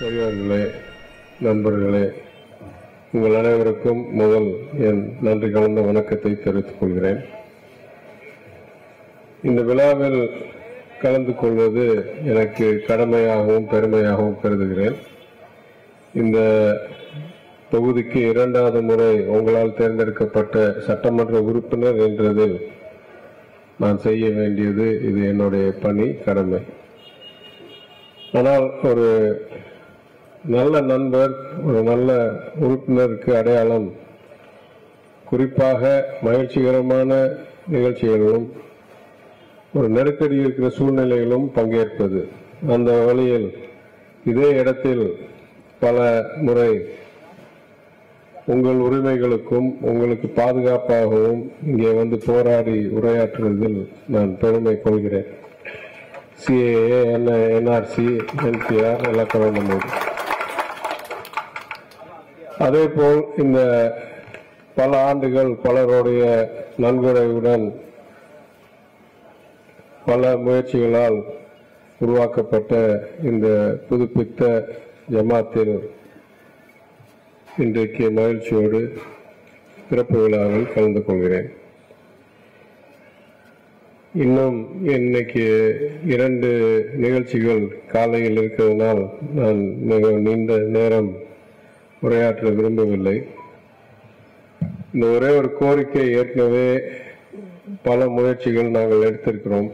பெரியவர்களே 0.00 0.66
நண்பர்களே 1.40 2.12
உங்கள் 3.12 3.34
அனைவருக்கும் 3.34 4.12
முதல் 4.12 4.46
என் 4.78 5.16
நன்றி 5.20 5.50
கலந்த 5.50 5.80
வணக்கத்தை 5.80 6.40
தெரிவித்துக் 6.40 6.80
கொள்கிறேன். 6.80 7.18
இந்த 9.42 9.62
விழாவில் 9.62 10.30
கலந்து 11.02 11.34
கொள்வது 11.34 12.12
எனக்கு 12.24 12.84
கடமையாகவும் 12.86 13.68
பெருமையாகவும் 13.72 14.40
கருதுகிறேன். 14.40 14.96
இந்த 16.14 16.38
தொகுதிக்கு 17.72 18.30
இரண்டாவது 18.30 18.82
முறை 18.82 19.20
உங்களால் 19.20 19.74
தேர்ந்தெடுக்கப்பட்ட 19.74 20.74
சட்டமன்ற 20.86 21.40
உறுப்பினர் 21.40 21.96
என்றதில் 21.96 22.56
நான் 23.78 23.98
செய்ய 23.98 24.30
வேண்டியது 24.30 24.84
இது 25.08 25.20
என்னுடைய 25.28 25.66
பணி 25.82 26.06
கடமை. 26.26 26.60
ஆனால் 28.32 28.66
ஒரு 28.82 29.06
நல்ல 30.54 30.80
நண்பர் 30.80 31.32
ஒரு 31.64 31.82
நல்ல 31.82 32.10
உறுப்பினருக்கு 32.60 33.30
அடையாளம் 33.40 33.88
குறிப்பாக 35.24 35.82
மகிழ்ச்சிகரமான 36.22 37.10
நிகழ்ச்சிகளிலும் 37.72 38.46
ஒரு 39.74 39.88
நெருக்கடி 39.88 40.36
இருக்கிற 40.36 40.68
சூழ்நிலையிலும் 40.68 41.46
பங்கேற்பது. 41.54 42.20
அந்த 42.68 42.90
வழியில் 43.04 43.48
இதே 44.24 44.48
இடத்தில் 44.60 45.04
பல 45.80 45.96
முறை 46.40 46.70
உங்கள் 48.46 48.78
உரிமைகளுக்கும் 48.78 49.68
உங்களுக்கு 49.82 50.28
பாதுகாப்பாகவும் 50.30 51.40
இங்கே 51.66 51.90
வந்து 51.92 52.16
போராடி 52.26 52.76
உரையாற்றுவதில் 52.98 53.78
நான் 54.06 54.30
பெருமை 54.38 54.74
கொள்கிறேன். 54.80 55.28
சிஏஏ 56.42 56.98
என் 57.14 57.26
என்ஆர்சி 57.56 58.06
என்பிஆர் 58.48 59.04
எல்லாம் 59.08 59.32
கலந்த 59.32 59.60
போது 59.62 59.88
அதே 62.58 62.84
போல் 62.88 63.22
இந்த 63.36 63.58
பல 64.74 64.90
ஆண்டுகள் 65.00 65.50
பலருடைய 65.56 66.22
நன்கொடையுடன் 66.76 67.66
பல 70.06 70.36
முயற்சிகளால் 70.36 71.18
உருவாக்கப்பட்ட 72.00 72.72
இந்த 73.22 73.46
புதுப்பித்த 73.88 74.42
ஜமாத்தில் 75.10 75.76
இன்றைக்கு 77.64 78.06
மகிழ்ச்சியோடு 78.16 78.78
பிறப்பு 79.88 80.16
விழாவில் 80.22 80.72
கலந்து 80.72 81.00
கொள்கிறேன். 81.04 81.46
இன்னும் 84.24 84.58
இன்னைக்கு 84.94 85.44
இரண்டு 86.14 86.48
நிகழ்ச்சிகள் 87.04 87.62
காலையில் 87.92 88.40
இருக்கிறதுனால் 88.40 89.00
நான் 89.38 89.62
மிக 89.92 90.10
நீண்ட 90.26 90.58
நேரம் 90.76 91.10
உரையாற்ற 92.06 92.52
விரும்பவில்லை. 92.58 93.16
இந்த 94.92 95.06
ஒரே 95.14 95.30
ஒரு 95.38 95.50
கோரிக்கை 95.62 96.04
ஏற்கனவே 96.18 96.68
பல 97.88 98.10
முயற்சிகள் 98.18 98.76
நாங்கள் 98.76 99.06
எடுத்திருக்கிறோம். 99.08 99.70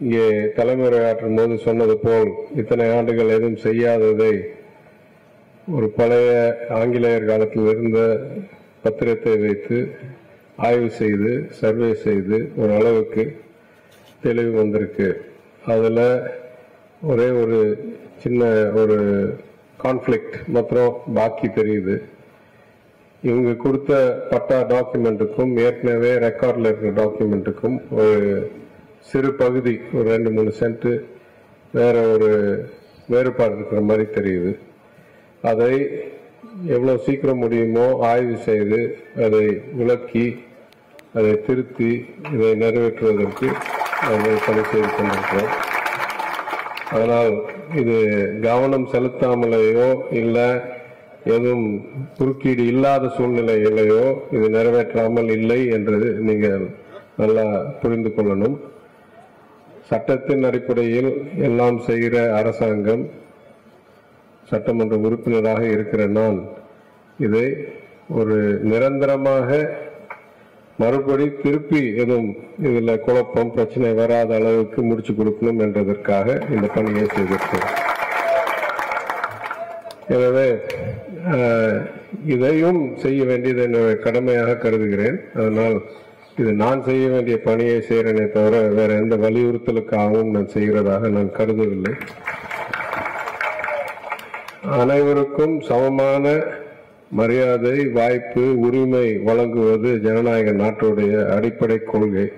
இங்கே 0.00 0.26
தலைமை 0.58 0.86
உரையாற்றும் 0.90 1.40
போது 1.40 1.62
சொன்னது 1.68 1.98
போல் 2.08 2.32
இத்தனை 2.62 2.90
ஆண்டுகள் 2.98 3.34
எதுவும் 3.38 3.64
செய்யாததை 3.68 4.34
ஒரு 5.72 5.86
பழைய 5.88 6.30
ஆங்கிலேயர் 6.78 7.24
காலத்தில் 7.24 7.68
இருந்த 7.70 8.00
பத்திரத்தை 8.82 9.40
வைத்து 9.44 9.76
ஆய்வு 10.56 10.90
செய்து 10.90 11.30
சர்வே 11.60 11.94
செய்து 11.94 12.38
ஒரு 12.56 12.72
அளவுக்கு 12.74 13.24
தெளிவு 14.24 14.50
வந்திருக்கு. 14.50 15.06
அதில் 15.66 16.02
ஒரே 17.02 17.28
ஒரு 17.42 17.60
சின்ன 18.18 18.50
ஒரு 18.80 18.98
கான்ஃப்ளிக்ட் 19.84 20.36
மற்றும் 20.46 20.92
பாக்கி 21.14 21.48
தெரியுது. 21.48 21.96
இவங்க 23.22 23.54
கொடுத்த 23.54 23.92
பட்டா 24.30 24.60
டாக்குமெண்ட்டுக்கும் 24.74 25.56
ஏற்கனவே 25.64 26.12
ரெக்கார்டில் 26.26 26.70
இருக்கிற 26.70 26.92
டாக்குமெண்ட்டுக்கும் 27.00 27.78
ஒரு 27.90 28.52
சிறு 29.00 29.32
பகுதி 29.32 29.78
ஒரு 29.92 30.08
ரெண்டு 30.08 30.30
மூணு 30.30 30.52
சென்ட்டு 30.60 31.04
வேற 31.72 32.06
ஒரு 32.12 32.30
வேறுபாடு 33.08 33.54
இருக்கிற 33.54 33.80
மாதிரி 33.80 34.06
தெரியுது. 34.20 34.58
அதை 35.50 35.72
எவ்வளோ 36.74 36.92
சீக்கிரம் 37.06 37.42
முடியுமோ 37.44 37.86
ஆய்வு 38.10 38.36
செய்து 38.48 38.80
அதை 39.26 39.44
விளக்கி 39.78 40.26
அதை 41.18 41.32
திருத்தி 41.46 41.90
இதை 42.34 42.50
நிறைவேற்றுவதற்கு 42.62 43.48
நாங்கள் 44.06 44.44
பணி 44.46 44.62
செய்து 44.70 44.88
கொண்டிருக்கிறோம். 44.94 45.52
அதனால் 46.94 47.32
இது 47.80 47.96
கவனம் 48.46 48.86
செலுத்தாமலேயோ 48.92 49.88
இல்லை 50.20 50.48
எதுவும் 51.34 51.68
குறுக்கீடு 52.18 52.64
இல்லாத 52.72 53.10
சூழ்நிலையிலேயோ 53.16 54.02
இது 54.36 54.46
நிறைவேற்றாமல் 54.56 55.30
இல்லை 55.38 55.60
என்று 55.76 55.98
நீங்கள் 56.28 56.64
நல்லா 57.20 57.46
புரிந்து 57.82 58.10
கொள்ளணும். 58.16 58.56
சட்டத்தின் 59.90 60.46
அடிப்படையில் 60.48 61.10
எல்லாம் 61.48 61.78
செய்கிற 61.88 62.16
அரசாங்கம் 62.40 63.04
சட்டமன்ற 64.50 64.96
உறுப்பினராக 65.06 65.62
இருக்கிற 65.76 66.02
நான் 66.18 66.38
இதை 67.26 67.46
ஒரு 68.20 68.36
நிரந்தரமாக 68.70 69.50
மறுபடி 70.82 71.26
திருப்பி 71.42 71.80
எதுவும் 72.02 72.30
இதுல 72.68 72.94
குழப்பம் 73.06 73.52
பிரச்சனை 73.56 73.90
வராத 73.98 74.30
அளவுக்கு 74.38 74.80
முடிச்சு 74.88 75.12
கொடுக்கணும் 75.18 75.60
என்றதற்காக 75.66 76.36
இந்த 76.54 76.66
பணியை 76.76 77.04
செய்திருக்கிறேன். 77.16 77.70
எனவே 80.16 80.48
இதையும் 82.34 82.80
செய்ய 83.04 83.20
வேண்டியது 83.30 83.62
என்னுடைய 83.66 83.94
கடமையாக 84.06 84.58
கருதுகிறேன். 84.64 85.18
அதனால் 85.38 85.76
இது 86.40 86.52
நான் 86.62 86.80
செய்ய 86.88 87.04
வேண்டிய 87.14 87.36
பணியை 87.48 87.78
செய்கிறேனே 87.88 88.26
தவிர 88.36 88.60
வேற 88.78 88.90
எந்த 89.02 89.16
வலியுறுத்தலுக்காகவும் 89.24 90.34
நான் 90.36 90.52
செய்கிறதாக 90.56 91.10
நான் 91.16 91.30
கருதவில்லை. 91.38 91.94
அனைவருக்கும் 94.72 95.60
சமமான 95.60 96.42
மரியாதை 97.10 97.86
வாய்ப்பு 97.86 98.58
உரிமை 98.58 99.18
வழங்குவது 99.18 99.98
ஜனநாயக 99.98 100.52
நாட்டுடைய 100.52 101.28
அடிப்படை 101.34 101.78
கொள்கை. 101.78 102.32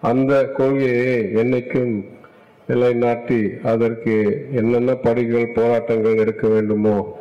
அந்த 0.00 0.44
கொள்கையை 0.44 1.16
என்னைக்கும் 1.18 2.04
நிலைநாட்டி 2.66 3.40
அதற்கு 3.62 4.46
என்னென்ன 4.54 4.94
படிகள் 4.94 5.54
போராட்டங்கள் 5.54 6.16
எடுக்க 6.16 6.48
வேண்டுமோ 6.48 7.18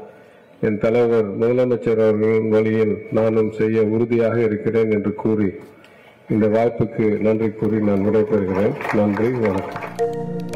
என் 0.62 0.78
தலைவர் 0.78 1.40
முதலமைச்சர் 1.40 2.04
அவர்களின் 2.06 2.50
வழியில் 2.50 2.98
நானும் 3.12 3.52
செய்ய 3.52 3.82
உறுதியாக 3.82 4.42
இருக்கிறேன் 4.42 4.92
என்று 4.92 5.14
கூறி 5.14 5.50
இந்த 6.30 6.48
வாய்ப்புக்கு 6.48 7.20
நன்றி 7.20 7.50
கூறி 7.50 7.80
நான் 7.80 8.06
விடைபெறுகிறேன். 8.08 8.76
நன்றி 8.96 9.30
வணக்கம். 9.30 10.47